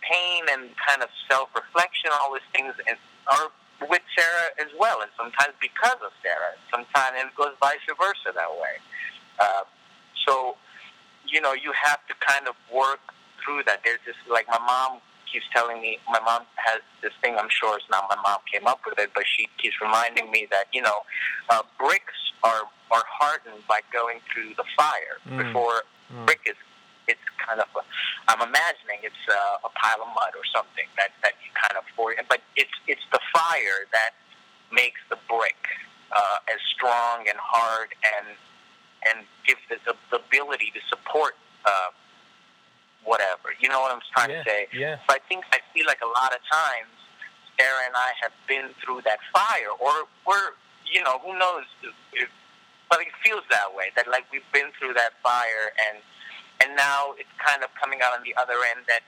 [0.00, 3.50] pain and kind of self reflection, all these things, and are
[3.90, 6.54] with Sarah as well, and sometimes because of Sarah.
[6.70, 8.78] Sometimes it goes vice versa that way.
[9.38, 9.64] Uh,
[10.26, 10.56] so,
[11.28, 13.00] you know, you have to kind of work
[13.46, 13.82] through that.
[13.86, 14.98] There's this like my mom
[15.30, 15.98] keeps telling me.
[16.10, 17.36] My mom has this thing.
[17.38, 20.48] I'm sure it's not my mom came up with it, but she keeps reminding me
[20.50, 21.06] that you know,
[21.50, 25.38] uh, bricks are are hardened by going through the fire Mm.
[25.38, 26.26] before Mm.
[26.26, 26.56] brick is.
[27.06, 27.68] It's kind of.
[27.78, 27.82] A,
[28.26, 31.84] I'm imagining it's a, a pile of mud or something that that you kind of
[31.94, 32.10] for.
[32.28, 34.10] But it's it's the fire that
[34.72, 35.54] makes the brick.
[36.12, 38.26] uh, as strong and hard and
[39.10, 41.34] and give the, the, the ability to support
[41.66, 41.90] uh,
[43.06, 43.54] whatever.
[43.60, 44.66] You know what I'm trying Yeah, to say?
[44.74, 44.96] yeah.
[45.08, 46.90] So I think I feel like a lot of times
[47.58, 50.52] Sarah and I have been through that fire, or we're
[50.92, 51.64] you know who knows,
[52.12, 52.28] if,
[52.90, 55.98] but it feels that way that like we've been through that fire and
[56.62, 59.00] and now it's kind of coming out on the other end that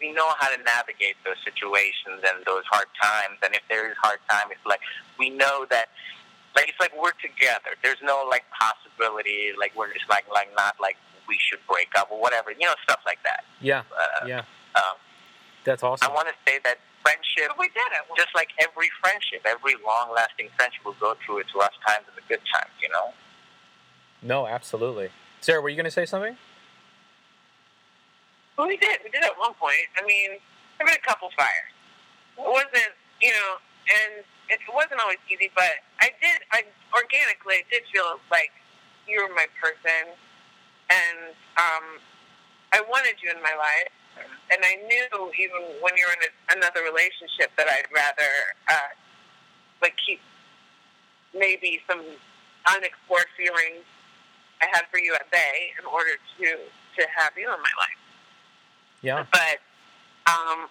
[0.00, 3.38] we know how to navigate those situations and those hard times.
[3.44, 4.80] And if there is hard time, it's like
[5.18, 5.86] we know that,
[6.56, 7.78] like it's like we're together.
[7.82, 10.96] There's no like possibility, like we're just like like not like
[11.28, 13.44] we should break up or whatever, you know, stuff like that.
[13.60, 14.44] Yeah, Uh, yeah,
[14.76, 14.96] um,
[15.64, 16.10] that's awesome.
[16.10, 18.02] I want to say that friendship, we did it.
[18.16, 22.26] just like every friendship, every long-lasting friendship will go through its rough times and the
[22.28, 22.72] good times.
[22.82, 23.12] You know.
[24.22, 25.10] No, absolutely.
[25.40, 26.36] Sarah, were you going to say something?
[28.56, 29.00] Well, we did.
[29.04, 29.84] We did at one point.
[30.00, 30.38] I mean,
[30.78, 31.72] there been a couple fires.
[32.38, 33.50] It wasn't, you know,
[33.90, 38.50] and it wasn't always easy, but I did, I organically, I did feel like
[39.06, 40.14] you were my person,
[40.90, 42.00] and um,
[42.72, 43.92] I wanted you in my life.
[44.52, 48.30] And I knew even when you're in a, another relationship that I'd rather
[48.70, 48.94] uh,
[49.82, 50.20] like keep
[51.34, 52.00] maybe some
[52.70, 53.82] unexplored feelings
[54.62, 58.00] I had for you at bay in order to to have you in my life.
[59.02, 59.26] Yeah.
[59.32, 59.58] But
[60.30, 60.70] um,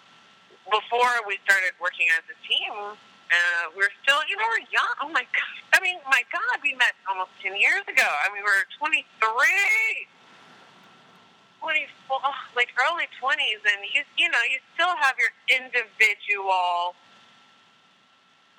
[0.72, 2.96] before we started working as a team,
[3.32, 4.94] uh, we're still, you know, we're young.
[5.02, 5.56] Oh my god!
[5.74, 8.06] I mean, my God, we met almost ten years ago.
[8.06, 9.06] I mean, we were 23,
[11.62, 12.20] 24,
[12.56, 16.96] like early 20s, and you, you know, you still have your individual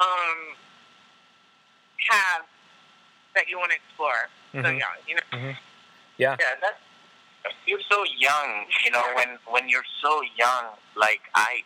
[0.00, 0.56] um
[2.08, 2.48] paths
[3.34, 4.28] that you want to explore.
[4.52, 4.78] So Mhm.
[4.78, 5.54] young, you know.
[6.16, 6.36] Yeah.
[6.38, 6.80] Yeah, that's
[7.66, 8.66] you're so young.
[8.84, 11.64] You know, when when you're so young, like I,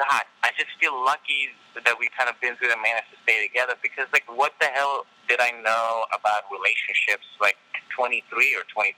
[0.00, 3.44] God, I just feel lucky that we kind of been through the managed to stay
[3.44, 7.28] together because, like, what the hell did I know about relationships?
[7.36, 7.60] Like
[7.92, 8.24] 23
[8.56, 8.96] or 24,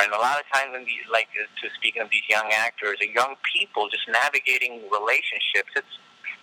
[0.00, 2.96] and a lot of times, in these, like, uh, to speaking of these young actors
[3.04, 5.94] and young people, just navigating relationships, it's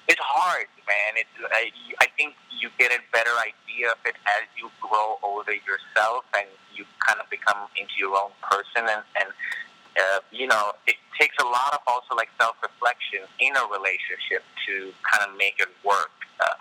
[0.06, 1.17] it's hard, man.
[1.17, 1.74] It's I,
[2.06, 6.46] I think you get a better idea of it as you grow older yourself, and
[6.78, 9.34] you kind of become into your own person, and and
[9.97, 14.43] uh, you know it takes a lot of also like self reflection in a relationship
[14.67, 16.12] to kind of make it work.
[16.39, 16.55] Uh,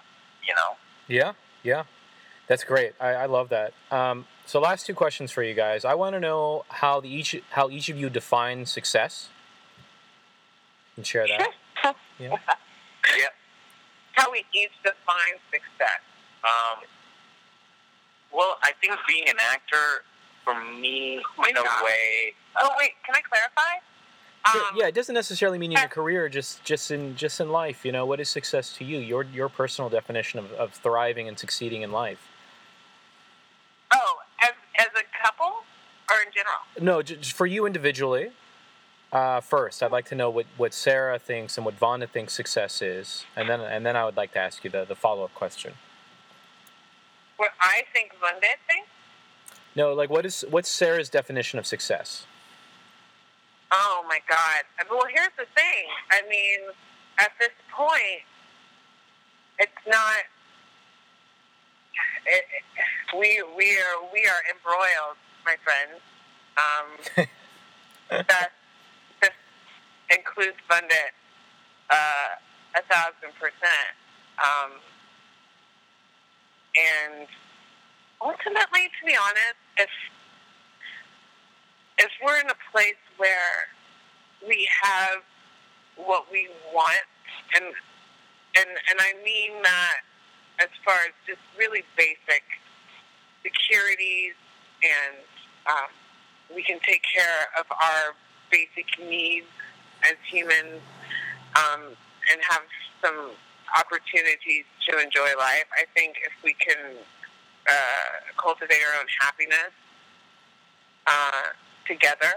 [0.46, 0.76] you know.
[1.08, 1.84] Yeah, yeah.
[2.48, 2.92] That's great.
[3.00, 3.72] I, I love that.
[3.90, 5.84] Um, so, last two questions for you guys.
[5.84, 9.28] I want to know how the each how each of you define success.
[10.96, 11.50] And share that.
[12.18, 12.34] Yeah.
[13.18, 13.28] Yeah.
[14.12, 16.00] How we each define success.
[16.42, 16.82] Um,
[18.32, 20.02] well, I think being an actor
[20.46, 21.84] for me, my in a God.
[21.84, 22.32] way.
[22.58, 23.82] Oh wait, can I clarify?
[24.52, 27.50] Sure, Um, yeah, it doesn't necessarily mean in your career, just just in just in
[27.50, 27.84] life.
[27.84, 28.98] You know, what is success to you?
[28.98, 32.28] Your your personal definition of, of thriving and succeeding in life.
[33.92, 35.64] Oh, as as a couple
[36.08, 36.60] or in general?
[36.80, 38.30] No, just for you individually.
[39.12, 42.82] Uh, first, I'd like to know what, what Sarah thinks and what Vandit thinks success
[42.82, 45.34] is, and then and then I would like to ask you the, the follow up
[45.34, 45.74] question.
[47.36, 48.88] What I think Vandit thinks.
[49.76, 52.26] No, like what is what's Sarah's definition of success?
[53.70, 54.88] Oh my God!
[54.90, 55.84] Well, here's the thing.
[56.10, 56.60] I mean,
[57.18, 58.24] at this point,
[59.58, 60.24] it's not.
[62.24, 66.00] It, it, we we are we are embroiled, my friends.
[66.56, 67.26] Um,
[68.28, 68.52] that
[69.20, 69.30] this
[70.16, 71.12] includes Vandit
[71.90, 73.92] uh, a thousand percent.
[74.38, 74.72] Um,
[76.76, 77.28] and
[78.26, 79.90] ultimately, to be honest, if
[81.98, 83.70] if we're in a place where
[84.46, 85.22] we have
[85.96, 87.06] what we want,
[87.54, 87.64] and
[88.58, 90.00] and and I mean that
[90.60, 92.42] as far as just really basic
[93.42, 94.34] securities,
[94.82, 95.16] and
[95.66, 95.90] um,
[96.54, 98.14] we can take care of our
[98.50, 99.46] basic needs
[100.04, 100.82] as humans,
[101.54, 101.94] um,
[102.30, 102.62] and have
[103.02, 103.30] some
[103.78, 105.66] opportunities to enjoy life.
[105.74, 106.96] I think if we can
[107.68, 109.72] uh, cultivate our own happiness
[111.06, 111.54] uh,
[111.86, 112.34] together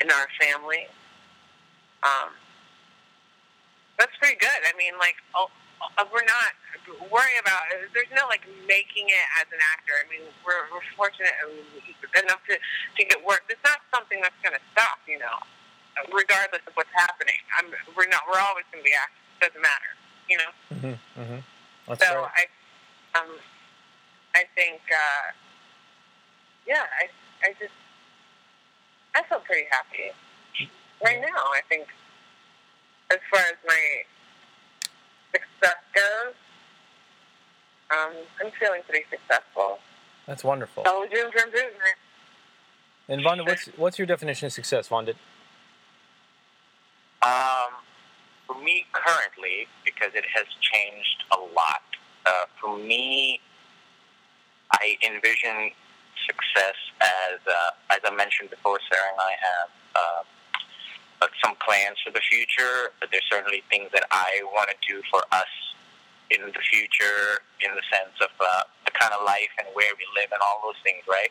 [0.00, 0.86] in our family.
[2.02, 2.34] Um,
[3.98, 4.60] that's pretty good.
[4.66, 5.48] I mean, like, oh,
[5.98, 6.52] uh, we're not
[7.10, 7.62] worrying about.
[7.94, 9.94] There's no like making it as an actor.
[9.98, 11.34] I mean, we're, we're fortunate
[12.18, 13.46] enough to to get work.
[13.50, 14.98] It's not something that's going to stop.
[15.06, 15.36] You know,
[16.10, 17.38] regardless of what's happening.
[17.58, 18.26] I'm, we're not.
[18.26, 19.22] We're always going to be actors.
[19.38, 19.92] It doesn't matter.
[20.26, 20.50] You know.
[20.74, 21.40] Mm-hmm, mm-hmm.
[21.86, 22.50] That's So right.
[23.14, 23.30] I, um,
[24.34, 25.32] I think, uh,
[26.66, 27.72] yeah, I, I just,
[29.14, 30.12] I feel pretty happy
[31.04, 31.42] right now.
[31.52, 31.88] I think,
[33.10, 34.02] as far as my
[35.32, 36.34] success goes,
[37.90, 39.78] I'm feeling pretty successful.
[40.26, 40.84] That's wonderful.
[40.86, 41.96] Always room for improvement.
[43.08, 45.16] And Vandit, what's what's your definition of success, Vandit?
[47.22, 47.74] Um,
[48.46, 51.82] for me currently, because it has changed a lot.
[52.24, 52.30] Uh,
[52.60, 53.40] for me,
[54.74, 55.70] I envision
[56.26, 60.22] success as, uh, as I mentioned before, Sarah and I have uh,
[61.22, 62.94] uh, some plans for the future.
[63.00, 65.50] But there's certainly things that I want to do for us
[66.30, 70.04] in the future, in the sense of uh, the kind of life and where we
[70.16, 71.28] live and all those things, right?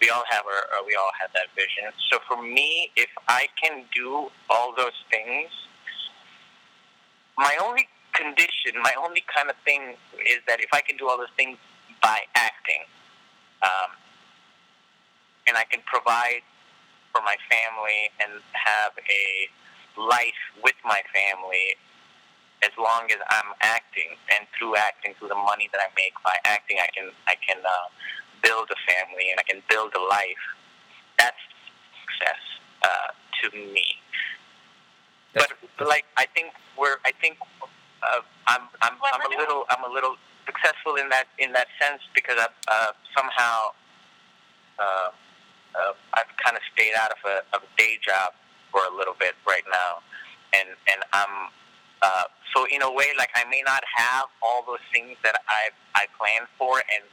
[0.00, 1.92] We all have our, uh, we all have that vision.
[2.10, 5.50] So for me, if I can do all those things,
[7.36, 11.18] my only condition, my only kind of thing is that if I can do all
[11.18, 11.58] those things
[12.02, 12.82] by acting,
[13.62, 13.90] um,
[15.46, 16.42] and I can provide
[17.12, 19.48] for my family and have a
[20.00, 21.74] life with my family
[22.62, 26.34] as long as I'm acting and through acting through the money that I make by
[26.44, 27.88] acting I can I can uh,
[28.42, 30.44] build a family and I can build a life.
[31.18, 31.38] That's
[32.02, 32.42] success
[32.82, 33.10] uh,
[33.42, 33.86] to me.
[35.34, 35.50] But
[35.86, 37.38] like I think we're I think
[38.02, 40.16] uh, I'm I'm I'm a little I'm a little
[40.48, 43.76] successful in that in that sense because I uh, somehow
[44.80, 45.10] uh,
[45.76, 48.32] uh, I've kind of stayed out of a, of a day job
[48.72, 50.00] for a little bit right now,
[50.56, 51.52] and and I'm
[52.00, 52.24] uh,
[52.56, 56.06] so in a way like I may not have all those things that I I
[56.16, 57.04] planned for, and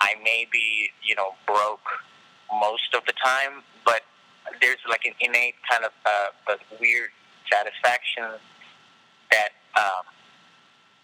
[0.00, 1.88] I may be you know broke
[2.52, 4.02] most of the time, but
[4.60, 7.10] there's like an innate kind of uh, a weird
[7.50, 8.36] satisfaction
[9.30, 10.04] that um,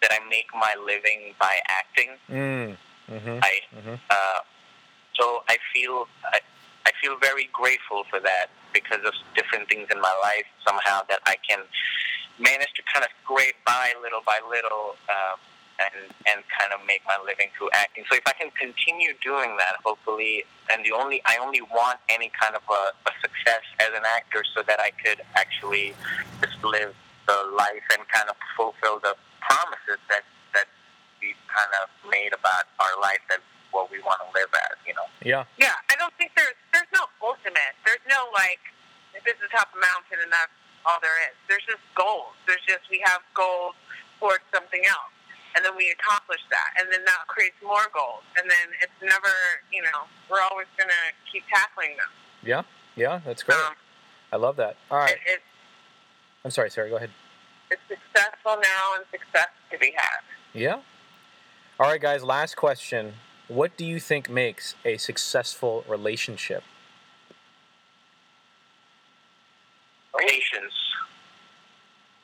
[0.03, 2.11] that I make my living by acting.
[2.31, 2.77] Mm.
[3.11, 3.39] Mm-hmm.
[3.43, 3.95] I Mm-hmm.
[4.11, 4.41] uh,
[5.19, 6.41] so I feel I,
[6.87, 11.21] I feel very grateful for that because of different things in my life somehow that
[11.27, 11.61] I can
[12.39, 15.37] manage to kind of scrape by little by little um,
[15.79, 18.05] and and kind of make my living through acting.
[18.11, 22.31] So if I can continue doing that, hopefully, and the only I only want any
[22.39, 25.95] kind of a, a success as an actor so that I could actually
[26.43, 26.95] just live
[27.27, 29.15] the life and kind of fulfill the
[29.49, 30.23] promises that
[30.53, 30.69] that
[31.25, 33.41] we've kind of made about our life that
[33.73, 35.05] what we want to live as, you know.
[35.21, 35.45] Yeah.
[35.61, 37.73] Yeah, I don't think there's there's no ultimate.
[37.85, 38.61] There's no like
[39.17, 40.53] if this is the top of the mountain and that's
[40.87, 41.35] all there is.
[41.49, 42.37] There's just goals.
[42.45, 43.75] There's just we have goals
[44.21, 45.13] towards something else.
[45.57, 46.77] And then we accomplish that.
[46.79, 48.23] And then that creates more goals.
[48.37, 49.33] And then it's never
[49.73, 52.13] you know, we're always gonna keep tackling them.
[52.45, 52.63] Yeah.
[52.97, 53.21] Yeah.
[53.25, 53.59] That's great.
[53.59, 53.77] Um,
[54.33, 54.77] I love that.
[54.93, 55.17] All right.
[55.17, 55.49] it, it's
[56.45, 56.89] I'm sorry, Sarah.
[56.89, 57.11] Go ahead.
[57.71, 60.21] It's successful now and success to be had.
[60.55, 60.81] Yeah.
[61.81, 62.23] All right, guys.
[62.25, 63.15] Last question.
[63.49, 66.63] What do you think makes a successful relationship?
[70.19, 70.75] Patience,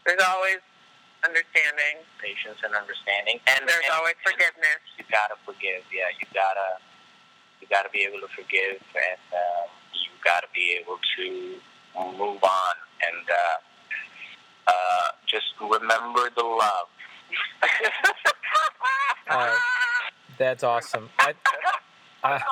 [0.05, 0.59] There's always
[1.25, 2.03] understanding.
[2.19, 4.81] patience and understanding, and There's and- always forgiveness.
[4.99, 5.85] you gotta forgive.
[5.93, 6.79] Yeah, you gotta
[7.61, 11.61] you gotta be able to forgive, and uh, you gotta be able to
[12.19, 12.75] move on,
[13.07, 13.57] and uh,
[15.35, 16.89] just remember the love.
[19.27, 19.57] Uh,
[20.37, 21.09] That's awesome.
[21.19, 21.33] I,
[22.23, 22.43] I,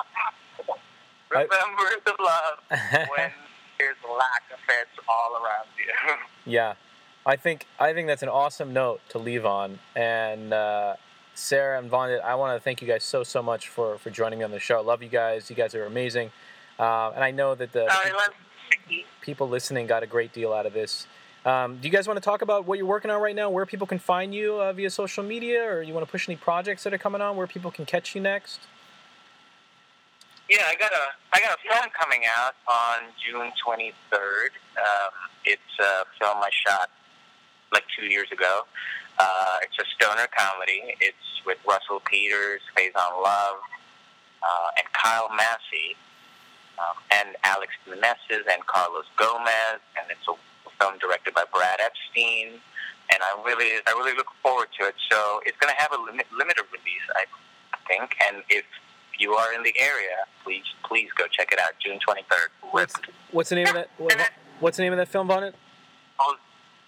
[1.29, 2.57] remember the love
[3.15, 3.31] when
[3.77, 6.15] there's lack of it all around you.
[6.51, 6.73] yeah,
[7.27, 9.77] I think I think that's an awesome note to leave on.
[9.95, 10.95] And uh,
[11.35, 14.39] Sarah and Vaughn, I want to thank you guys so so much for for joining
[14.39, 14.79] me on the show.
[14.79, 15.47] I love you guys.
[15.51, 16.31] You guys are amazing.
[16.79, 18.11] Uh, and I know that the, I
[19.21, 21.07] people listening got a great deal out of this.
[21.45, 23.65] Um, do you guys want to talk about what you're working on right now, where
[23.65, 26.83] people can find you uh, via social media, or you want to push any projects
[26.83, 28.61] that are coming on where people can catch you next?
[30.49, 34.51] Yeah, I got a I got a film coming out on June 23rd.
[34.77, 35.11] Um,
[35.45, 36.89] it's a film I shot
[37.73, 38.61] like two years ago.
[39.19, 40.95] Uh, it's a stoner comedy.
[41.01, 43.57] It's with Russell Peters, Faizon Love,
[44.41, 45.95] uh, and Kyle Massey,
[46.79, 50.33] um, and Alex Meneses and Carlos Gomez, and it's a
[50.79, 52.59] film directed by Brad Epstein.
[53.11, 54.95] And I really, I really look forward to it.
[55.11, 57.25] So it's going to have a limit, limited release, I
[57.87, 58.15] think.
[58.29, 58.65] And if
[59.19, 61.71] you are in the area, please, please go check it out.
[61.83, 62.49] June 23rd.
[62.71, 62.95] What's
[63.31, 63.89] what's the name of that?
[63.97, 64.15] What,
[64.59, 65.51] what's the name of that film, Vaughn?
[66.19, 66.35] Oh,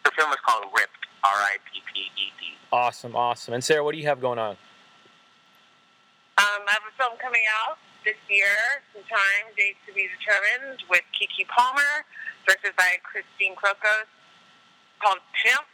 [0.04, 0.92] the film is called Ripped.
[1.26, 2.46] R I P P E D.
[2.72, 3.54] Awesome, awesome.
[3.54, 4.52] And Sarah, what do you have going on?
[6.38, 8.56] Um, I have a film coming out this year,
[8.94, 12.06] sometime, dates to be determined, with Keke Palmer,
[12.48, 14.06] directed by Christine Crokos,
[15.02, 15.66] called Pimp.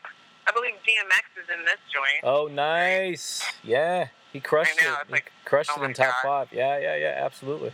[0.47, 2.23] I believe DMX is in this joint.
[2.23, 3.43] Oh, nice.
[3.63, 4.97] Yeah, he crushed know, it.
[5.05, 6.47] it's He like, crushed oh it in top God.
[6.47, 6.47] five.
[6.55, 7.21] Yeah, yeah, yeah.
[7.21, 7.71] Absolutely.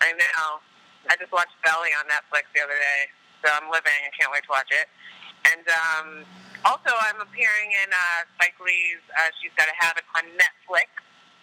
[0.00, 0.60] I know.
[1.10, 3.00] I just watched Belly on Netflix the other day,
[3.42, 3.92] so I'm living.
[4.06, 4.86] I can't wait to watch it.
[5.50, 6.08] And um,
[6.64, 10.88] also, I'm appearing in uh, Spike Lee's uh, She's Gotta Have It on Netflix.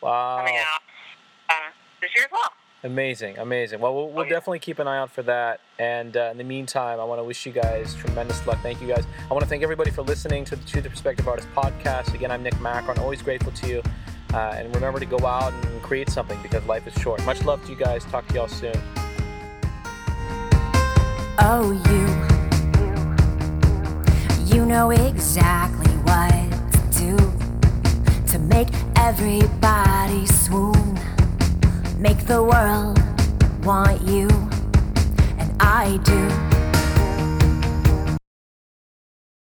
[0.01, 0.37] Wow.
[0.41, 0.81] coming out
[1.49, 1.69] uh,
[2.01, 2.49] this year as well.
[2.83, 3.79] Amazing, amazing.
[3.79, 4.29] Well, we'll, we'll Oh, yeah.
[4.31, 5.59] definitely keep an eye out for that.
[5.77, 8.57] And uh, in the meantime, I want to wish you guys tremendous luck.
[8.63, 9.05] Thank you guys.
[9.29, 12.13] I want to thank everybody for listening to the To the Perspective Artist podcast.
[12.15, 12.97] Again, I'm Nick Macron.
[12.97, 13.83] Always grateful to you.
[14.33, 17.23] Uh, and remember to go out and create something because life is short.
[17.25, 18.03] Much love to you guys.
[18.05, 18.73] Talk to y'all soon.
[21.43, 22.07] Oh, you.
[24.55, 26.31] You know exactly what
[26.71, 27.17] to do
[28.31, 30.97] to make everybody swoon.
[32.01, 32.99] Make the world
[33.63, 34.27] want you,
[35.37, 36.60] and I do.